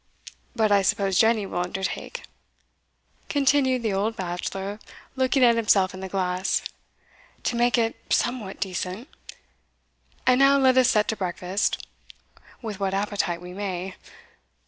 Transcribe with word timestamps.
But 0.55 0.71
I 0.71 0.81
suppose 0.81 1.19
Jenny 1.19 1.45
will 1.45 1.59
undertake" 1.59 2.23
continued 3.29 3.83
the 3.83 3.93
old 3.93 4.15
bachelor, 4.15 4.79
looking 5.15 5.43
at 5.43 5.55
himself 5.57 5.93
in 5.93 5.99
the 5.99 6.09
glass 6.09 6.63
"to 7.43 7.55
make 7.55 7.77
it 7.77 7.95
somewhat 8.09 8.59
decent. 8.59 9.07
And 10.25 10.39
now 10.39 10.57
let 10.57 10.75
us 10.75 10.89
set 10.89 11.07
to 11.09 11.15
breakfast 11.15 11.85
with 12.63 12.79
what 12.79 12.95
appetite 12.95 13.41
we 13.41 13.53
may. 13.53 13.93